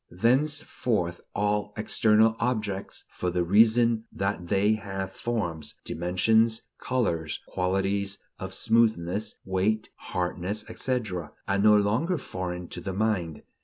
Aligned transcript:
Thenceforth 0.09 1.21
all 1.35 1.73
external 1.77 2.35
objects, 2.39 3.03
for 3.11 3.29
the 3.29 3.43
reason 3.43 4.05
that 4.11 4.47
they 4.47 4.73
have 4.73 5.11
forms, 5.11 5.75
dimensions, 5.85 6.63
colors, 6.79 7.39
qualities 7.47 8.17
of 8.39 8.51
smoothness, 8.51 9.35
weight, 9.45 9.91
hardness, 9.97 10.67
etc., 10.71 11.33
are 11.47 11.59
no 11.59 11.77
longer 11.77 12.17
foreign 12.17 12.67
to 12.69 12.81
the 12.81 12.93
mind. 12.93 13.43